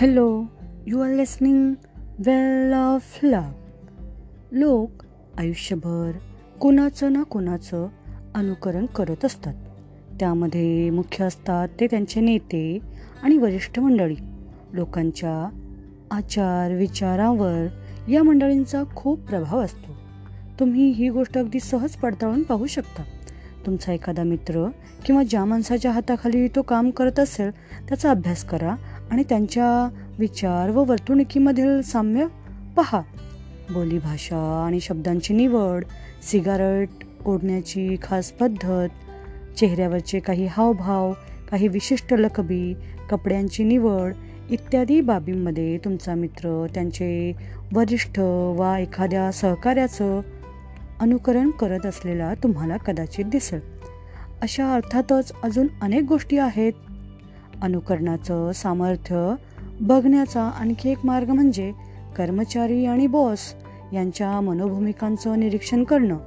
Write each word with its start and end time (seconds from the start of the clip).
Hello 0.00 0.44
you 0.86 1.00
are 1.00 1.10
listening 1.10 1.74
well 2.18 2.72
of 2.72 3.18
love 3.22 3.50
लोक 4.52 4.90
आयुष्यभर 5.38 6.10
कोणाचं 6.60 7.12
ना 7.12 7.22
कोणाचं 7.22 7.88
अनुकरण 8.34 8.86
करत 8.86 9.24
असतात. 9.24 9.54
त्यामध्ये 10.20 10.90
मुख्य 10.90 11.24
असतात 11.24 11.68
ते 11.80 11.86
त्यांचे 11.86 12.20
नेते 12.20 12.78
आणि 13.22 13.36
वरिष्ठ 13.36 13.78
मंडळी. 13.78 14.16
लोकांच्या 14.72 15.50
आचार 16.10 16.72
विचारांवर 16.72 17.66
या 18.10 18.22
मंडळींचा 18.22 18.82
खूप 18.96 19.20
प्रभाव 19.20 19.60
असतो. 19.60 19.96
तुम्ही 20.60 20.90
ही 20.90 21.08
गोष्ट 21.08 21.38
अगदी 21.38 21.60
सहज 21.60 21.90
पडताळून 21.90 22.42
पाहू 22.42 22.66
शकता. 22.66 23.02
तुमचा 23.66 23.92
एखादा 23.92 24.22
मित्र 24.22 24.68
किंवा 25.04 25.22
ज्या 25.22 25.44
माणसाच्या 25.44 25.90
हाताखाली 25.90 26.48
तो 26.48 26.62
काम 26.62 26.90
करत 26.90 27.18
असेल 27.18 27.50
त्याचा 27.88 28.10
अभ्यास 28.10 28.44
करा 28.44 28.76
आणि 29.10 29.22
त्यांच्या 29.22 29.96
विचार 30.18 30.70
व 30.70 30.84
वर्तणुकीमधील 30.84 31.82
साम्य 31.82 32.26
पहा. 32.76 33.00
बोलीभाषा 33.70 34.64
आणि 34.66 34.80
शब्दांची 34.80 35.34
निवड 35.34 35.84
सिगारेट 36.22 36.88
ओढण्याची 37.24 37.96
खास 38.02 38.30
पद्धत 38.30 38.88
चेहऱ्यावरचे 39.58 40.20
काही 40.20 40.46
हावभाव 40.46 41.12
काही 41.50 41.68
विशिष्ट 41.68 42.14
लकबी 42.14 42.74
कपड्यांची 43.10 43.64
निवड 43.64 44.12
इत्यादी 44.50 45.00
बाबींमध्ये 45.00 45.78
तुमचा 45.78 46.14
मित्र 46.14 46.66
त्यांचे 46.74 47.32
वरिष्ठ 47.72 48.18
वा 48.56 48.78
एखाद्या 48.78 49.32
सहकार्याचं 49.32 50.20
अनुकरण 51.00 51.50
करत 51.50 51.86
असलेला 51.86 52.34
तुम्हाला 52.34 52.76
कदाचित 52.76 53.24
दिसेल. 53.24 53.60
अशा 54.42 54.74
अर्थातच 54.74 55.32
अजून 55.42 55.66
अनेक 55.82 56.02
गोष्टी 56.02 56.38
आहेत 56.38 56.72
अनुकरणाचं 57.62 58.52
सामर्थ्य 58.52 59.34
बघण्याचा 59.80 60.42
आणखी 60.42 60.90
एक 60.90 60.98
मार्ग 61.04 61.30
म्हणजे 61.30 61.72
कर्मचारी 62.16 62.84
आणि 62.86 63.06
बॉस 63.06 63.54
यांच्या 63.92 64.40
मनोभूमिकांचं 64.40 65.40
निरीक्षण 65.40 65.84
करणं. 65.84 66.18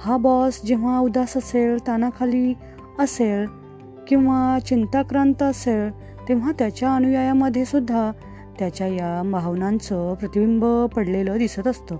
हा 0.00 0.16
बॉस 0.16 0.62
जेव्हा 0.62 0.98
उदास 0.98 1.36
असेल 1.36 1.86
तानाखाली 1.86 2.54
असेल 2.98 3.46
किंवा 4.08 4.58
चिंताक्रांत 4.66 5.42
असेल 5.42 5.90
तेव्हा 6.28 6.52
त्याच्या 6.52 6.96
अनुयायामध्ये 6.96 7.64
सुद्धा 7.64 8.12
त्याच्या 8.58 8.86
या 8.86 9.30
भावनांचं 9.30 10.14
प्रतिबिंब 10.14 10.64
पडलेलं 10.96 11.38
दिसत 11.38 11.66
असतं. 11.66 11.96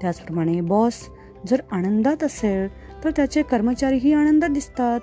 त्याचप्रमाणे 0.00 0.60
बॉस 0.60 0.92
जर 1.46 1.60
आनंदात 1.72 2.24
असेल 2.24 2.68
तर 3.04 3.10
त्याचे 3.10 3.42
कर्मचारीही 3.42 4.12
आनंदात 4.12 4.48
दिसतात. 4.48 5.00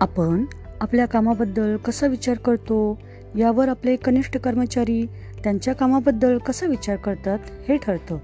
आपण 0.00 0.44
आपल्या 0.82 1.06
कामाबद्दल 1.06 1.76
कसा 1.76 2.06
विचार 2.06 2.36
करतो 2.36 2.98
यावर 3.36 3.68
आपले 3.68 3.96
कनिष्ठ 3.96 4.36
कर्मचारी 4.36 5.06
त्यांच्या 5.44 5.74
कामाबद्दल 5.74 6.38
कसा 6.38 6.66
विचार 6.66 6.96
करतात 6.96 7.38
हे 7.68 7.76
ठरतं. 7.76 8.18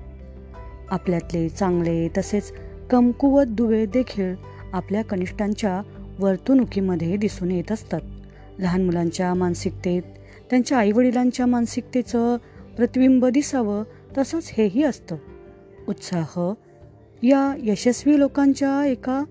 आपल्यातले 0.90 1.48
चांगले 1.48 2.08
तसेच 2.08 2.52
कमकुवत 2.90 3.44
दुवे 3.46 3.86
देखील 3.86 4.34
आपल्या 4.72 5.04
कनिष्ठांच्या 5.04 5.82
वर्तणुकीमध्ये 6.18 7.16
दिसून 7.16 7.50
येत 7.50 7.72
असतात. 7.72 8.00
लहान 8.58 8.84
मुलांच्या 8.84 9.34
मानसिकतेत 9.34 10.02
त्यांच्या 10.50 10.78
आईवडिलांच्या 10.78 11.46
मानसिकतेचं 11.46 12.36
प्रतिबिंब 12.76 13.26
दिसावं 13.26 13.82
तसंच 14.18 14.50
हेही 14.52 14.82
असतं. 14.82 15.16
उत्साह 15.88 16.52
या 17.22 17.54
यशस्वी 17.58 18.18
लोकांच्या 18.18 18.86
एका 18.86 19.24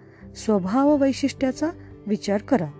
स्वभाव 0.45 0.95
वैशिष्ट्याचा 0.95 1.69
विचार 2.07 2.41
करा. 2.41 2.76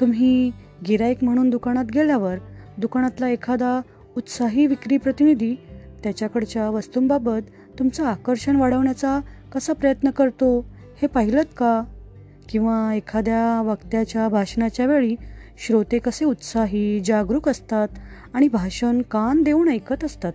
तुम्ही 0.00 0.50
गिराईक 0.88 1.24
म्हणून 1.24 1.50
दुकानात 1.50 1.84
गेल्यावर 1.94 2.38
दुकानातला 2.78 3.28
एखादा 3.28 3.80
उत्साही 4.16 4.66
विक्री 4.66 4.96
प्रतिनिधी 4.96 5.54
त्याच्याकडच्या 6.02 6.70
वस्तूंबाबत 6.70 7.40
तुमचं 7.78 8.04
आकर्षण 8.04 8.56
वाढवण्याचा 8.56 9.20
कसा 9.54 9.72
प्रयत्न 9.72 10.10
करतो 10.10 10.60
हे 11.02 11.06
पाहिलं 11.06 11.42
का? 11.42 11.84
किंवा 12.48 12.94
एखाद्या 12.94 13.62
वक्त्याच्या 13.62 14.28
भाषणाच्या 14.28 14.86
वेळी 14.86 15.16
श्रोते 15.66 15.98
कसे 15.98 16.24
उत्साही 16.24 17.00
जागरूक 17.00 17.48
असतात 17.48 17.88
आणि 18.34 18.48
भाषण 18.48 19.02
कान 19.02 19.42
देऊन 19.42 19.68
ऐकत 19.68 20.04
असतात 20.04 20.32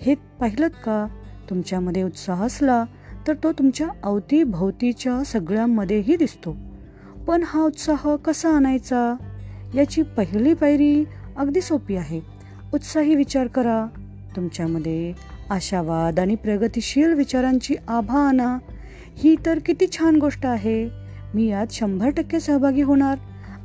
हे 0.00 0.14
पाहिलं 0.14 0.68
का? 0.68 1.06
तुमच्यामध्ये 1.50 2.02
उत्साह 2.02 2.46
असला 2.46 2.84
तर 3.26 3.34
तो 3.34 3.52
तुमच्या 3.52 3.88
अवतीभोवतीच्या 4.02 5.24
सगळ्यांमध्येही 5.24 6.16
दिसतो. 6.16 6.56
पण 7.26 7.42
हा 7.46 7.60
उत्साह 7.60 8.16
कसा 8.16 8.48
आणायचा? 8.48 9.16
याची 9.74 10.02
पहिली 10.02 10.54
पायरी 10.54 11.04
अगदी 11.36 11.60
सोपी 11.60 11.96
आहे. 11.96 12.20
उत्साही 12.74 13.14
विचार 13.14 13.46
करा. 13.46 13.86
तुमच्यामध्ये 14.36 15.12
आशावाद 15.50 16.20
आणि 16.20 16.34
प्रगतिशील 16.34 17.12
विचारांची 17.14 17.74
आभा 17.88 18.28
आणा. 18.28 18.58
ही 19.16 19.36
तर 19.46 19.58
किती 19.58 19.86
छान 19.98 20.16
गोष्ट 20.16 20.46
आहे. 20.46 20.90
मी 21.34 21.46
यात 21.46 21.66
शंभर 21.70 22.10
टक्के 22.10 22.40
सहभागी 22.40 22.82
होणार. 22.82 23.18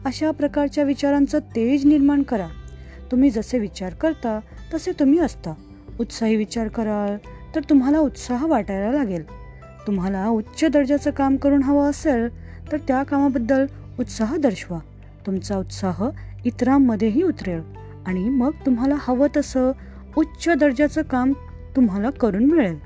अशा 0.06 0.32
प्रकारच्या 0.32 0.84
विचारांचं 0.84 1.40
तेज 1.40 1.86
निर्माण 1.86 2.24
करा. 2.24 2.48
तुम्ही 3.12 3.30
जसे 3.30 3.60
विचार 3.60 3.94
करता 3.94 4.40
तसे 4.74 4.92
तुम्ही 4.92 5.20
असता. 5.20 5.54
उत्साही 6.00 6.36
विचार 6.36 6.68
कराल 6.68 7.18
तर 7.56 7.62
तुम्हाला 7.70 8.00
उत्साह 8.00 8.46
वाटायला 8.46 8.92
लागेल. 8.92 9.24
तुम्हाला 9.88 10.28
उच्च 10.28 10.66
दर्जाचं 10.66 11.12
काम 11.12 11.36
करून 11.36 11.64
हवं 11.64 11.90
असेल 11.90 12.49
तर 12.72 12.78
त्या 12.78 13.04
कामाबद्दल 13.04 13.66
उत्साह 14.00 14.38
दर्शवा. 14.38 14.80
तुमचा 15.26 15.58
उत्साह 15.58 16.10
इतरांमध्येही 16.46 17.24
उतरेल 17.24 17.62
आणि 18.06 18.30
मग 18.30 18.52
तुम्हाला 18.66 18.96
हवं 19.00 19.28
तसं 19.38 19.72
उच्च 20.18 20.50
दर्जाचं 20.50 21.02
काम 21.02 21.34
तुम्हाला 21.76 22.10
करून 22.10 22.46
मिळेल. 22.46 22.78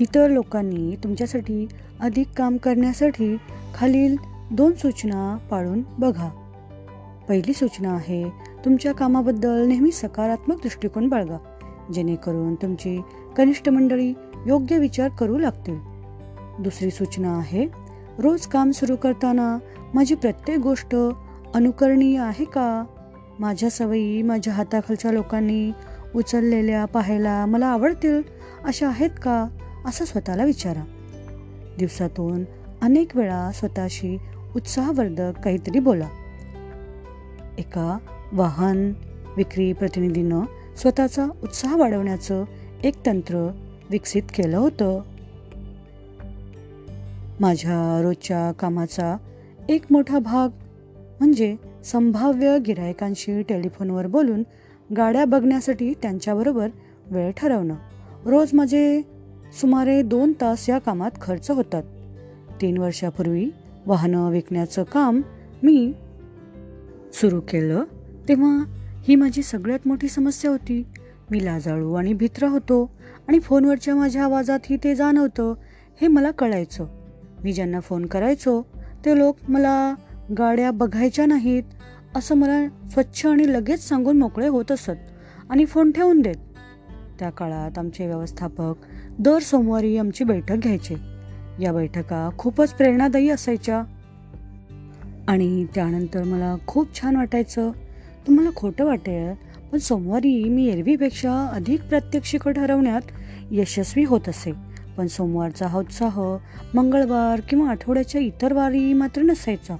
इतर 0.00 0.30
लोकांनी 0.30 0.96
तुमच्यासाठी 0.96 1.68
अधिक 2.00 2.28
काम 2.36 2.56
करण्यासाठी 2.56 3.36
खालील 3.74 4.16
दोन 4.50 4.72
सूचना 4.72 5.38
पाळून 5.50 5.82
बघा. 5.98 6.28
पहिली 7.28 7.52
सूचना 7.52 7.90
आहे 7.90 8.32
तुमच्या 8.64 8.92
कामाबद्दल 8.94 9.66
नेहमी 9.66 9.90
सकारात्मक 9.92 10.56
दृष्टिकोन 10.62 11.08
बाळगा 11.08 11.36
जेणेकरून 11.94 12.54
तुमची 12.54 13.00
कनिष्ठ 13.36 13.68
मंडळी 13.68 14.14
योग्य 14.46 14.78
विचार 14.78 15.08
करू 15.08 15.38
लागतील. 15.38 15.93
दुसरी 16.58 16.90
सूचना 16.90 17.36
आहे 17.36 17.68
रोज 18.18 18.46
काम 18.46 18.70
सुरू 18.70 18.96
करताना 18.96 19.58
माझी 19.94 20.14
प्रत्येक 20.14 20.58
गोष्ट 20.58 20.96
अनुकरणीय 21.54 22.18
आहे 22.18 22.44
का? 22.44 22.84
माझ्या 23.38 23.70
सवयी 23.70 24.22
माझ्या 24.22 24.54
हाताखालच्या 24.54 25.12
लोकांनी 25.12 25.72
उचललेल्या 26.14 26.84
पाहायला 26.84 27.46
मला 27.46 27.66
आवडतील 27.66 28.22
अशा 28.64 28.88
आहेत 28.88 29.10
का? 29.10 29.48
असं 29.86 30.04
स्वतःला 30.04 30.44
विचारा. 30.44 30.82
दिवसातून 31.78 32.44
अनेक 32.82 33.16
वेळा 33.16 33.50
स्वतःशी 33.52 34.18
उत्साहवर्धक 34.56 35.32
काहीतरी 35.44 35.78
बोला. 35.78 36.08
एका 37.58 37.98
वाहन 38.32 38.92
विक्री 39.36 39.72
प्रतिनिधीनं 39.72 40.40
स्वतःचा 40.76 41.26
उत्साह 41.42 41.76
वाढवण्याचं 41.76 42.44
एक 42.84 42.94
तंत्र 43.06 43.50
विकसित 43.90 44.22
केलं 44.22 44.58
होतं. 44.58 45.00
माझ्या 47.40 48.02
रोजच्या 48.02 48.52
कामाचा 48.52 49.16
एक 49.68 49.82
मोठा 49.90 50.18
भाग 50.18 50.48
म्हणजे 51.20 51.56
संभाव्य 51.84 52.58
गिरायकांशी 52.66 53.42
टेलिफोनवर 53.42 54.06
बोलून 54.06 54.42
गाड्या 54.96 55.24
बघण्यासाठी 55.24 55.94
त्यांच्याबरोबर 56.02 56.68
वेळ 57.10 57.32
ठरवणं. 57.36 57.74
रोज 58.24 58.50
माझे 58.52 59.02
सुमारे 59.60 60.02
दोन 60.02 60.32
तास 60.40 60.68
या 60.68 60.78
कामात 60.78 61.10
खर्च 61.20 61.50
होतात. 61.50 61.82
तीन 62.60 62.78
वर्षापूर्वी 62.78 63.50
वाहनं 63.86 64.30
विकण्याचं 64.30 64.82
काम 64.82 65.20
मी 65.62 65.92
सुरू 67.12 67.40
केलं 67.40 67.84
तेव्हा 68.28 68.64
ही 69.08 69.14
माझी 69.14 69.42
सगळ्यात 69.42 69.88
मोठी 69.88 70.08
समस्या 70.08 70.50
होती. 70.50 70.86
मी 71.30 71.44
लाजाळू 71.44 71.94
आणि 71.94 72.12
भित्र 72.12 72.46
होतो 72.46 72.90
आणि 73.28 73.38
फोनवरच्या 73.38 73.94
माझ्या 73.94 74.24
आवाजातही 74.24 74.76
ते 74.84 74.94
जाणवतं 74.94 75.54
हे 76.00 76.08
मला 76.08 76.30
कळायचं. 76.30 77.03
मी 77.44 77.52
ज्यांना 77.52 77.80
फोन 77.80 78.06
करायचो 78.06 78.62
ते 79.04 79.18
लोक 79.18 79.36
मला 79.48 79.94
गाड्या 80.38 80.70
बघायच्या 80.70 81.26
नाहीत 81.26 81.62
असं 82.14 82.34
मला 82.34 82.68
स्वच्छ 82.90 83.26
आणि 83.26 83.52
लगेच 83.52 83.88
सांगून 83.88 84.18
मोकळे 84.18 84.48
होत 84.48 84.72
असत 84.72 84.90
आणि 85.50 85.64
फोन 85.64 85.90
ठेवून 85.90 86.20
देत. 86.20 86.34
त्या 87.18 87.30
काळात 87.30 87.78
आमचे 87.78 88.06
व्यवस्थापक 88.06 88.74
दर 89.18 89.38
सोमवारी 89.38 89.96
आमची 89.96 90.24
बैठक 90.24 90.56
घ्यायचे. 90.56 90.96
या 91.60 91.72
बैठका 91.72 92.30
खूपच 92.38 92.72
प्रेरणादायी 92.72 93.28
असायच्या. 93.28 93.82
आणि 95.28 95.66
त्यानंतर 95.74 96.22
मला 96.22 96.56
खूप 96.66 97.00
छान 97.00 97.16
वाटायचं. 97.16 97.70
तुम्हाला 98.26 98.50
खोटं 98.56 98.84
वाटेल 98.84 99.34
पण 99.72 99.78
सोमवारी 99.78 100.44
मी 100.44 100.66
एरवीपेक्षा 100.66 101.46
अधिक 101.52 101.82
प्रत्यक्षिक 101.82 102.48
ठरवण्यात 102.48 103.02
यशस्वी 103.50 104.04
होत 104.04 104.28
असे. 104.28 104.63
पण 104.96 105.06
सोमवारचा 105.06 105.66
हा 105.66 105.78
उत्साह 105.78 106.20
मंगळवार 106.74 107.40
किंवा 107.40 107.70
आठवड्याच्या 107.70 108.20
इतर 108.20 108.52
वारी 108.52 108.92
मात्र 108.92 109.22
नसायचा. 109.22 109.76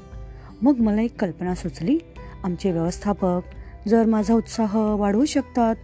मग 0.62 0.80
मला 0.80 1.02
एक 1.02 1.20
कल्पना 1.20 1.54
सुचली. 1.54 1.98
आमचे 2.44 2.70
व्यवस्थापक 2.70 3.40
जर 3.88 4.06
माझा 4.06 4.34
उत्साह 4.34 4.78
वाढवू 4.94 5.24
शकतात 5.24 5.74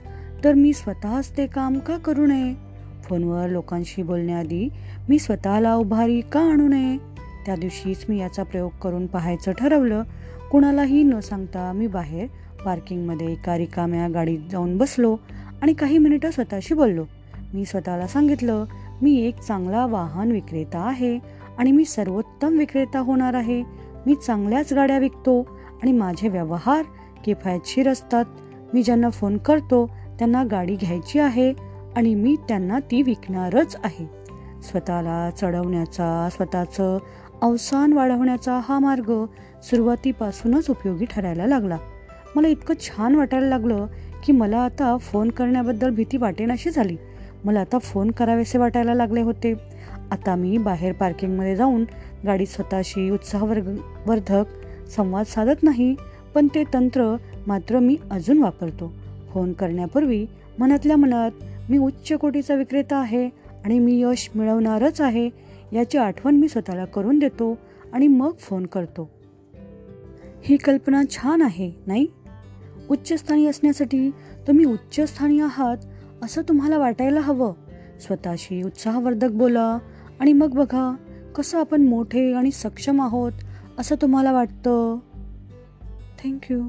तर 0.45 0.55
मी 0.55 0.73
स्वतःच 0.73 1.37
ते 1.37 1.47
काम 1.47 1.79
का 1.79 1.97
करू 1.97 2.27
नये? 2.27 2.55
फोनवर 3.03 3.49
लोकांशी 3.49 4.03
बोलण्याआधी 4.03 4.69
मी 5.09 5.19
स्वतःला 5.19 5.75
उभारी 5.75 6.21
का 6.21 6.41
आणू 6.41 6.69
नये? 6.69 6.99
त्या 7.47 7.57
दिवशीच 7.57 8.05
मी 8.09 8.19
याचा 8.19 8.43
प्रयोग 8.43 8.71
करून 8.83 9.07
पाहायचं 9.07 9.53
ठरवलं. 9.53 10.03
कुणालाही 10.51 11.03
न 11.03 11.21
सांगता 11.21 11.73
मी 11.73 11.87
बाहेर 11.87 12.27
पार्किंगमध्ये 12.65 13.33
एका 13.33 13.59
रिकाम्या 13.59 14.09
गाडीत 14.09 14.39
जाऊन 14.51 14.79
बसलो 14.79 15.17
आणि 15.63 15.73
काही 15.73 15.99
मिनिटं 15.99 16.31
स्वतःशी 16.31 16.75
बोललो. 16.75 17.05
मी 17.55 17.65
स्वतःला 17.65 18.07
सांगितलं 18.07 18.65
मी 19.03 19.27
एक 19.27 19.39
चांगला 19.39 19.87
वाहन 19.87 20.33
विक्रेता 20.33 20.79
आहे 20.79 21.19
आणि 21.59 21.73
मी 21.73 21.85
सर्वोत्तम 21.85 22.59
विक्रेता 22.59 22.99
होणार 22.99 23.35
आहे. 23.35 23.63
मी 24.07 24.15
चांगल्याच 24.15 24.73
गाड्या 24.73 24.99
विकतो 24.99 25.43
आणि 25.83 25.93
माझे 25.93 26.29
व्यवहार 26.29 26.83
किफायतशीर 27.25 27.89
असतात. 27.89 28.25
मी 28.75 28.83
ज्यांना 28.83 29.11
फोन 29.11 29.39
करतो 29.39 29.87
त्यांना 30.19 30.45
गाडी 30.45 30.77
घ्यायची 30.77 31.19
आहे 31.19 31.53
आणि 31.97 32.15
मी 32.15 32.37
त्यांना 32.49 32.79
ती 32.79 33.03
विकणारच 33.03 33.77
आहे. 33.85 34.07
स्वतःला 34.63 35.31
चढवण्याचा 35.31 36.29
स्वतःचं 36.33 36.99
अवसान 37.43 37.93
वाढवण्याचा 37.93 38.61
हा 38.69 38.79
मार्ग 38.79 39.25
सुरुवातीपासूनच 39.63 40.71
उपयोगी 40.71 41.05
ठरायला 41.05 41.47
लागला. 41.47 41.79
मला 42.37 42.49
इतकं 42.49 42.75
छान 42.81 43.15
वाटायला 43.15 43.47
लागलं 43.47 43.87
की 44.25 44.33
मला 44.33 44.59
आता 44.59 44.97
फोन 44.97 45.31
करण्याबद्दल 45.31 45.91
भीती 45.91 46.17
वाटेनाशी 46.17 46.71
झाली. 46.71 46.97
मला 47.45 47.61
आता 47.61 47.79
फोन 47.79 48.11
करावेसे 48.11 48.59
वाटायला 48.59 48.95
लागले 48.95 49.21
होते. 49.21 49.55
आता 50.11 50.35
मी 50.35 50.59
बाहेर 50.59 50.93
पार्किंगमध्ये 50.93 51.57
जाऊन 51.57 51.85
गाडीत 52.27 52.47
स्वतःशी 52.47 53.11
उत्साहवर्ग 53.11 53.77
वर्धक 54.07 54.45
संवाद 54.97 55.27
साधत 55.27 55.63
नाही 55.63 55.95
पण 56.35 56.49
ते 56.55 56.65
तंत्र 56.75 57.17
मात्र 57.47 57.79
मी 57.79 57.97
अजून 58.11 58.39
वापरतो. 58.39 58.93
फोन 59.33 59.53
करण्यापूर्वी 59.53 60.27
मनातल्या 60.59 60.97
मनात 60.97 61.31
मी 61.71 61.79
उच्च 61.79 62.13
कोटीचा 62.13 62.55
विक्रेता 62.55 62.97
आहे 62.97 63.27
आणि 63.65 63.79
मी 63.79 64.03
यश 64.03 64.31
मिळवणारच 64.35 65.01
आहे 65.01 65.31
याची 65.73 65.99
आठवण 65.99 66.37
मी 66.37 66.49
स्वतःला 66.49 66.85
करून 66.85 67.19
देतो 67.19 67.59
आणि 67.93 68.09
मग 68.09 68.33
फोन 68.39 68.67
करतो. 68.67 69.11
ही 70.43 70.57
कल्पना 70.57 71.03
छान 71.11 71.43
आहे 71.43 71.73
नाही? 71.87 72.07
उच्चस्थानी 72.91 73.47
असण्यासाठी 73.47 74.11
तुम्ही 74.49 74.65
उच्चस्थानी 74.65 75.41
आहात 75.41 75.77
असं 76.23 76.43
तुम्हाला 76.43 76.79
वाटायला 76.79 77.21
हवं. 77.21 77.53
स्वतःशी 78.01 78.63
उत्साहवर्धक 78.63 79.31
बोला 79.31 79.79
आणि 80.21 80.33
मग 80.33 80.55
बघा 80.55 80.97
कसं 81.35 81.61
आपण 81.61 81.83
मोठे 81.83 82.33
आणि 82.33 82.51
सक्षम 82.51 83.01
आहोत 83.01 83.33
असं 83.79 83.97
तुम्हाला 84.03 84.33
वाटतं. 84.33 84.99
थँक्यू. 86.25 86.63